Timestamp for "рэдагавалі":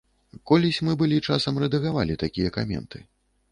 1.65-2.19